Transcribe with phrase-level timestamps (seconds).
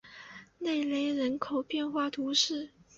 [0.57, 2.71] 内雷人口变化图示